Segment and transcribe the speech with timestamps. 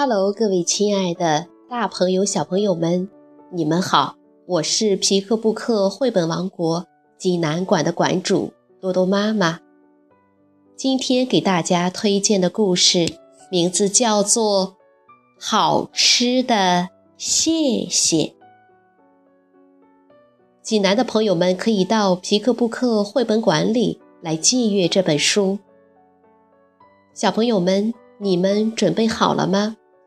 [0.00, 3.10] Hello，各位亲爱的大朋友、小朋友们，
[3.50, 4.14] 你们好！
[4.46, 6.86] 我是皮克布克绘本王国
[7.18, 9.58] 济南馆的馆主多多妈妈。
[10.76, 13.12] 今天给大家推荐的故事
[13.50, 14.68] 名字叫做
[15.36, 18.16] 《好吃的谢谢》。
[20.62, 25.58] 济南的朋友们可以到皮克布克绘本馆里来借阅这本书。
[27.12, 29.74] 小朋友们，你们准备好了吗？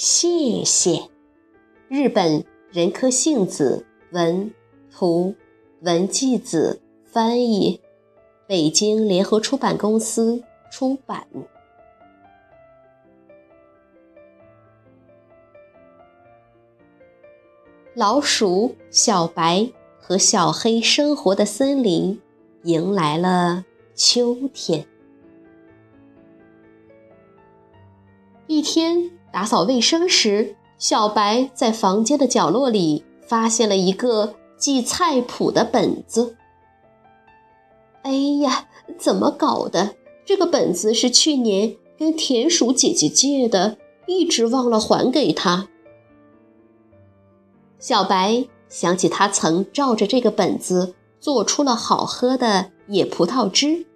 [0.00, 1.10] 谢谢，
[1.88, 4.54] 日本人科幸子文
[4.92, 5.34] 图
[5.80, 7.80] 文纪子翻译，
[8.46, 11.26] 北京联合出版公司出版。
[17.92, 22.22] 老鼠小白和小黑生活的森林
[22.62, 23.64] 迎来了
[23.96, 24.86] 秋天。
[28.46, 29.17] 一天。
[29.32, 36.36] 打扫卫生时，小白在房间的角落里发现了一个记菜谱的本子。
[38.02, 38.68] 哎呀，
[38.98, 39.96] 怎么搞的？
[40.24, 45.68] 这个本子是去年跟田鼠姐姐借的，一直忘了还给她。
[47.78, 53.86] 小白想起他曾照着这个本子做出了好喝的野葡萄汁。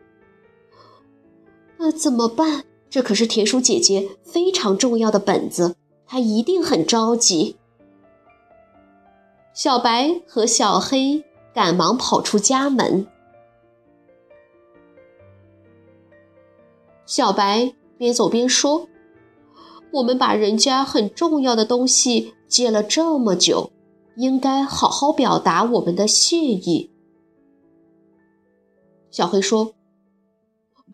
[1.79, 2.65] 那怎么办？
[2.93, 5.77] 这可是田鼠姐姐非常重要的本子，
[6.07, 7.57] 她一定很着急。
[9.55, 13.07] 小白和小黑赶忙跑出家门。
[17.07, 18.87] 小白边走边说
[19.95, 23.73] ：“我们把人家很重要的东西借了这么久，
[24.17, 26.91] 应该好好表达我们的谢意。”
[29.11, 29.73] 小黑说。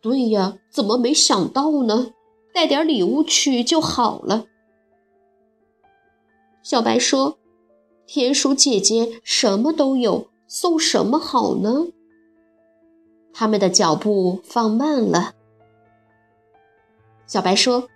[0.00, 2.12] 对呀，怎么没想到呢？
[2.54, 4.46] 带点礼物去就好了。
[6.62, 7.38] 小白说
[8.06, 11.88] ：“田鼠姐姐什么都有，送什么好呢？”
[13.32, 15.34] 他们的脚步放慢了。
[17.26, 17.88] 小白说：“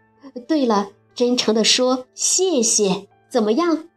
[0.47, 3.89] 对了，真诚地说谢谢，怎么样？”“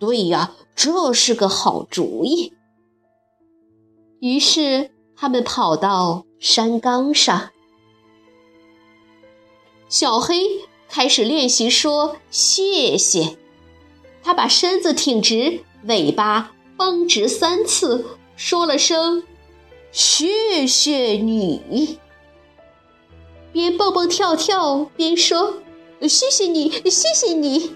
[0.00, 2.54] 对呀，这是个好主意。”
[4.20, 6.24] 于是他们跑到。
[6.40, 7.50] 山岗上，
[9.88, 13.36] 小黑开始练习说谢谢。
[14.22, 18.06] 他把身子挺直，尾巴绷直三次，
[18.36, 19.24] 说了声
[19.90, 21.98] “谢谢你”，
[23.50, 25.60] 边蹦蹦跳跳边说
[26.08, 27.74] “谢谢你，谢谢你”，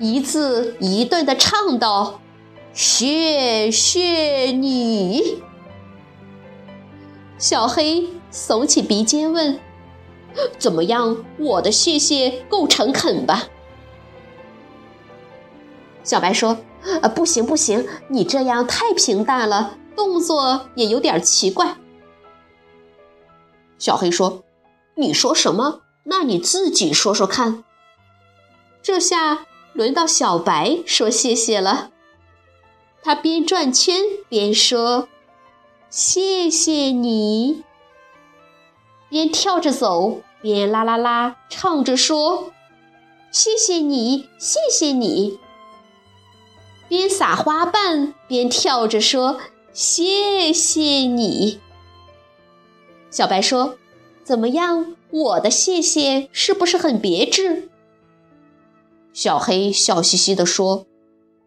[0.00, 2.22] 一字一顿的唱道
[2.72, 5.42] ：“谢谢你。”
[7.48, 9.60] 小黑耸起鼻尖问
[10.58, 11.24] ：“怎么样？
[11.38, 13.44] 我的谢谢够诚恳吧？”
[16.02, 16.58] 小白说
[17.02, 21.76] ：“呃，不行不行，你这样太平淡了，动作也有点奇怪。”
[23.78, 24.42] 小黑说
[24.98, 25.82] ：“你说什么？
[26.02, 27.62] 那你自己说说看。”
[28.82, 31.92] 这下轮到小白说谢谢了，
[33.04, 35.06] 他边转圈边说。
[35.88, 37.62] 谢谢你，
[39.08, 42.52] 边跳着走，边啦啦啦唱着说
[43.30, 45.38] ：“谢谢你，谢谢你。”
[46.88, 49.40] 边撒花瓣边跳着说
[49.72, 51.60] ：“谢谢你。”
[53.10, 53.78] 小白说
[54.22, 54.94] ：“怎么样？
[55.10, 57.70] 我的谢谢是不是很别致？”
[59.14, 60.84] 小黑笑嘻嘻地说：“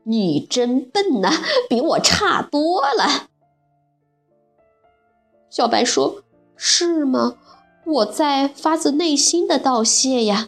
[0.04, 1.32] 你真笨呐，
[1.70, 3.28] 比我差多了。”
[5.50, 6.24] 小白说
[6.56, 7.38] ：“是吗？
[7.86, 10.48] 我在发自内心的道谢呀。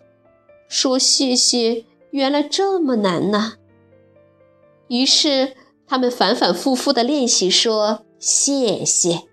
[0.68, 3.54] 说谢谢，原来这么难呢。”
[4.90, 5.56] 于是
[5.88, 9.24] 他们反反复复的练习说谢谢。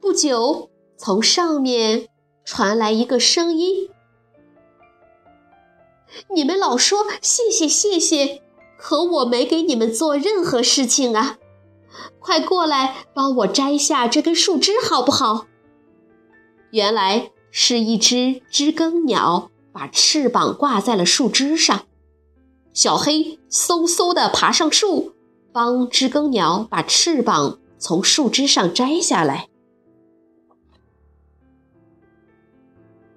[0.00, 2.08] 不久，从上面
[2.44, 3.90] 传来一个声音
[6.34, 8.42] ：“你们老说谢谢谢谢，
[8.78, 11.38] 可我没给你们做任何事情啊。”
[12.18, 15.46] 快过来帮我摘下这根树枝，好不好？
[16.70, 21.82] 原来是一只知更鸟把翅膀挂在了树枝上，
[22.72, 25.12] 小黑嗖嗖地爬上树，
[25.52, 29.48] 帮知更鸟把翅膀从树枝上摘下来。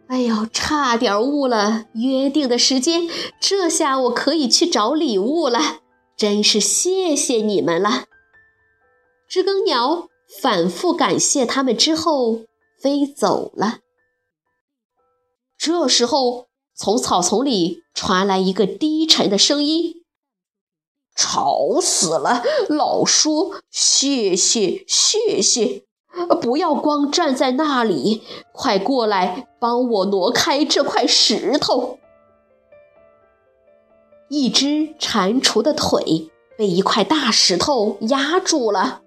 [0.07, 3.07] 哎呦，差点误了约定的时间，
[3.39, 5.81] 这下我可以去找礼物了，
[6.17, 8.05] 真是谢谢你们了。
[9.29, 10.09] 知更鸟
[10.41, 12.41] 反复感谢他们之后，
[12.81, 13.77] 飞走了。
[15.55, 20.03] 这时候，从草丛里传来一个低沉的声音
[21.15, 22.43] ：“吵死了！
[22.69, 25.83] 老说谢谢谢谢。”
[26.41, 31.99] 不要光站在那里，快过来帮我挪开这块石头。
[34.27, 39.03] 一只蟾蜍的腿被一块大石头压住了。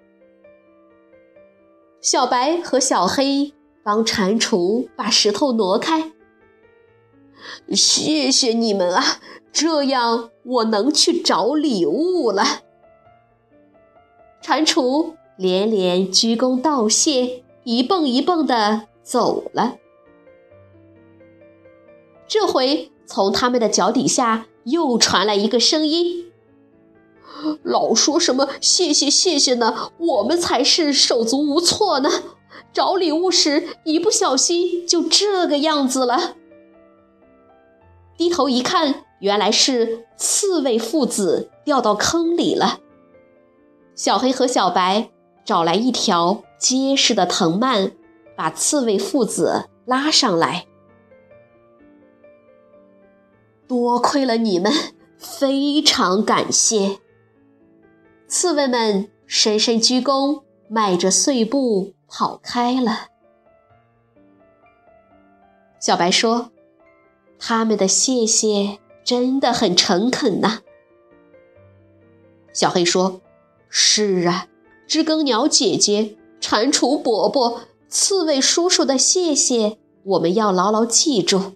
[2.02, 3.54] 小白和小黑
[3.84, 6.12] 帮蟾蜍把石头挪开。
[7.72, 9.20] 谢谢你们啊，
[9.52, 12.44] 这样我能去找礼物了。
[14.42, 15.14] 蟾蜍。
[15.38, 19.78] 连连鞠躬道谢，一蹦一蹦的走了。
[22.28, 26.30] 这回从他们的脚底下又传来一个声音
[27.62, 29.90] ：“老说什么谢谢谢谢呢？
[29.98, 32.10] 我们才是手足无措呢！
[32.72, 36.36] 找礼物时一不小心就这个样子了。”
[38.16, 42.80] 低头一看，原来是刺猬父子掉到坑里了。
[43.94, 45.10] 小黑和小白。
[45.44, 47.90] 找来一条结实的藤蔓，
[48.36, 50.66] 把刺猬父子拉上来。
[53.66, 54.72] 多亏了你们，
[55.18, 57.00] 非常感谢。
[58.32, 63.08] 刺猬们深深鞠躬，迈着碎步跑开了。
[65.78, 66.50] 小白说
[67.38, 70.60] ：“他们的谢谢真的很诚恳呐。”
[72.54, 73.20] 小黑说
[73.68, 74.46] ：“是啊。”
[74.88, 81.52] 知更鸟姐姐、蟾蜍伯伯、刺猬叔叔的谢谢，我们要牢牢记住。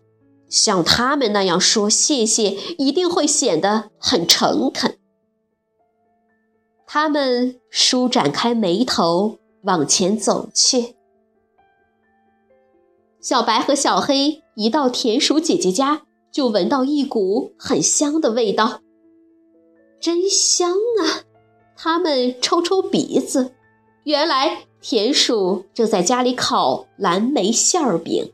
[0.51, 4.99] 像他们那样说谢谢，一定会显得很诚恳。
[6.87, 10.95] 他们舒展开眉头，往前走去。
[13.21, 18.81] 小白和小黑一到田鼠姐姐家，就闻到一股很香的味道，
[20.01, 21.27] 真香啊！
[21.77, 23.53] 他们抽抽鼻子，
[24.05, 28.33] 原来田鼠正在家里烤蓝莓馅儿饼。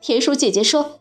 [0.00, 1.00] 田鼠姐姐说：“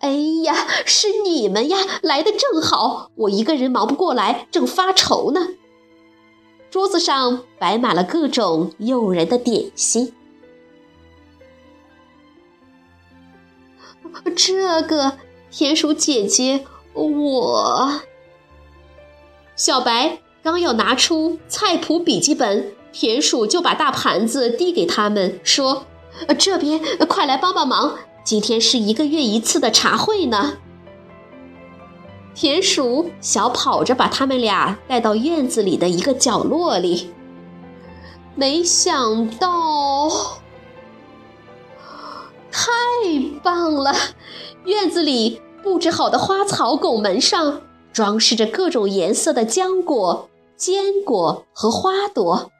[0.00, 0.10] 哎
[0.44, 0.54] 呀，
[0.86, 5.48] 是你们呀，来的正好，我一个人忙不过来，正发愁呢。”
[6.70, 10.12] 桌子上摆满了各种诱人的点心。
[14.36, 15.18] 这个
[15.50, 18.00] 田鼠姐姐，我
[19.56, 20.20] 小白。
[20.40, 25.84] 刚要拿出菜谱笔记本，田鼠就把大盘子递给他们，说
[26.38, 30.58] ：“这边快来帮帮忙，今天是一个月一次的茶会呢。”
[32.34, 37.10] 田鼠小跑着把他们俩带到院子里的一个角落里，
[38.34, 40.08] 没想到，
[42.50, 42.62] 太
[43.42, 43.94] 棒了！
[44.64, 47.62] 院子里布置好的花草拱门上。
[47.90, 52.52] 装饰着各种颜色的浆果、坚果和花朵。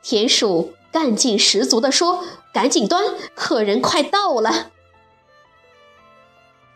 [0.00, 4.70] 田鼠干劲十足地说：“赶紧端，客人快到了。”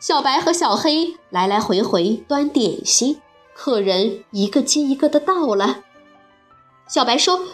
[0.00, 3.20] 小白和小黑来来回回端点心，
[3.54, 5.84] 客人一个接一个的到了。
[6.86, 7.46] 小白说：“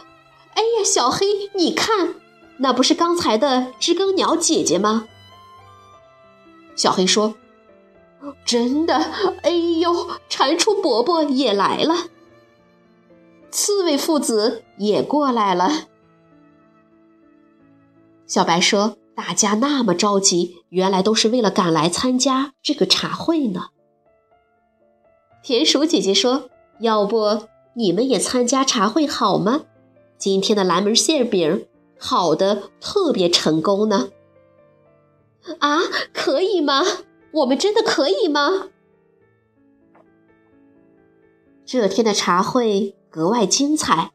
[0.55, 2.15] 哎呀，小黑，你看，
[2.59, 5.07] 那不是刚才的知更鸟姐姐吗？”
[6.75, 7.35] 小黑说。
[8.45, 8.97] 真的，
[9.43, 10.11] 哎呦！
[10.29, 12.09] 蟾蜍伯伯也来了，
[13.51, 15.87] 刺猬父子也过来了。
[18.31, 23.71] 小白说：“大家那么着急，原来都是为了赶来参加这个茶会呢。”
[25.43, 29.63] 田鼠姐姐说：“要不你们也参加茶会好吗？
[30.17, 31.67] 今天的蓝莓馅饼
[31.99, 34.11] 烤的特别成功呢。”
[35.59, 35.81] 啊，
[36.15, 36.85] 可以吗？
[37.33, 38.69] 我们真的可以吗？
[41.67, 44.13] 这天的茶会格外精彩，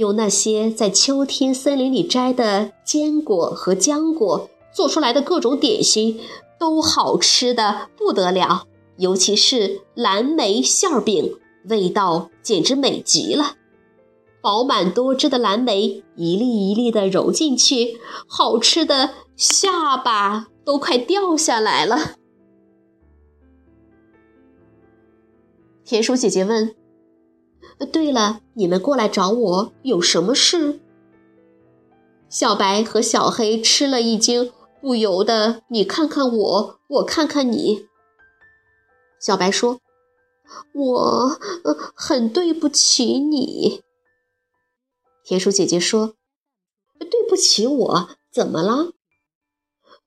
[0.00, 6.18] 用那些在秋天森林里摘的坚果和浆果做出来的各种点心，
[6.58, 8.64] 都好吃的不得了。
[8.96, 11.36] 尤其是蓝莓馅饼，
[11.68, 13.56] 味道简直美极了。
[14.40, 22.12] 饱满多汁的蓝莓一粒一粒的揉进去，好吃的下巴都快掉下来了。
[25.84, 26.74] 田鼠姐姐问
[27.86, 30.80] ：“对了，你们过来找我有什么事？”
[32.28, 37.86] 小白和小黑吃了一惊，不由得你看看我，我看看你。
[39.20, 39.80] 小白说
[40.72, 41.38] ：“我
[41.94, 43.82] 很对不起你。”
[45.24, 46.14] 田鼠姐姐说
[46.98, 48.92] ：“对不起我，怎么了？”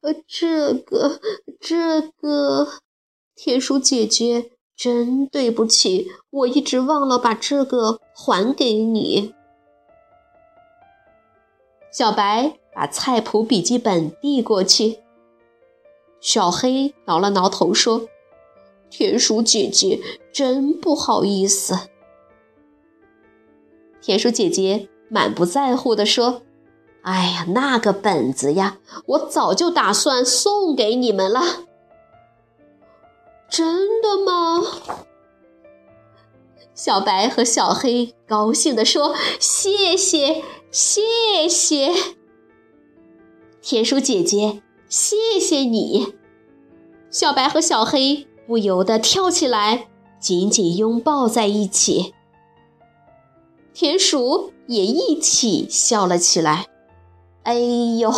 [0.01, 1.22] 呃，这个，
[1.62, 2.68] 这个，
[3.36, 4.51] 田鼠姐姐，
[4.84, 9.34] 真对不起，我一直忘了把这个还给你。
[11.90, 15.00] 小白把菜谱笔记本递过去，
[16.20, 18.10] 小黑挠了挠头说
[18.92, 20.02] ：“田鼠姐姐，
[20.34, 21.88] 真不好意思。”
[24.04, 26.42] 田鼠姐姐满不在乎地说。
[27.04, 31.42] 哎呀，那个本子呀，我早就打算送给你们了。
[33.54, 34.64] 真的吗？
[36.74, 41.94] 小白和小黑高兴地说：“谢谢，谢谢，
[43.62, 46.16] 田鼠姐姐，谢谢你。”
[47.12, 49.88] 小白和小黑不由得跳起来，
[50.20, 52.16] 紧紧拥抱在一起。
[53.72, 56.66] 田鼠也一起笑了起来。
[57.44, 57.54] 哎
[58.00, 58.12] 呦，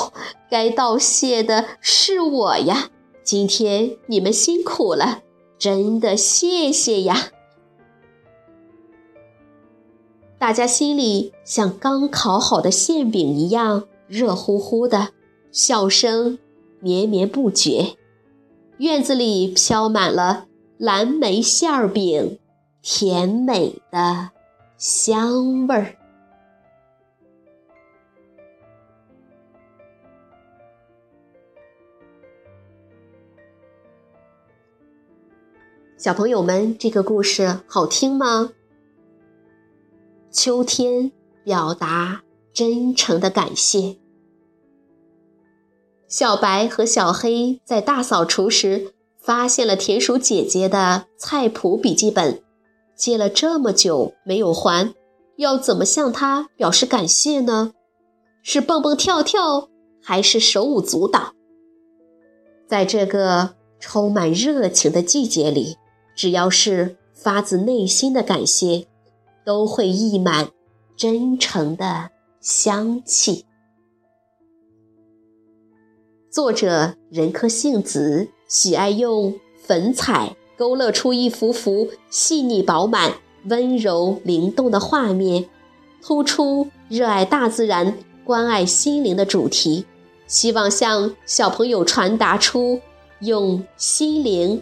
[0.49, 2.89] 该道谢的是我呀！
[3.21, 5.23] 今天你们辛苦了，
[5.57, 7.31] 真的谢谢呀！
[10.37, 15.09] 大家心里像刚烤好的馅饼一样热乎乎的，
[15.51, 16.37] 笑声
[16.79, 17.95] 绵绵不绝。
[18.77, 20.47] 院子里飘满了
[20.77, 22.37] 蓝莓馅饼，
[22.81, 24.31] 甜美的
[24.77, 25.95] 香味儿。
[36.05, 38.51] 小朋友们，这个故事好听吗？
[40.31, 41.11] 秋天
[41.43, 42.21] 表达
[42.53, 43.97] 真诚的感谢。
[46.07, 52.43] 小白和小黑在大扫除时发现了田鼠姐姐的菜谱笔记本，
[52.95, 54.93] 借了这么久没有还，
[55.37, 57.73] 要怎么向她表示感谢呢？
[58.43, 59.69] 是蹦蹦跳跳，
[60.03, 61.33] 还是手舞足蹈？
[62.67, 65.77] 在这个充满热情的季节里。
[66.15, 68.87] 只要是发自内心的感谢，
[69.43, 70.49] 都会溢满
[70.95, 73.45] 真诚的香气。
[76.31, 83.13] 作者任科幸子喜爱用粉彩勾勒出一幅幅细腻饱满、
[83.45, 85.49] 温柔灵动的画面，
[86.01, 89.85] 突出热爱大自然、关爱心灵的主题，
[90.27, 92.79] 希望向小朋友传达出
[93.19, 94.61] 用心灵。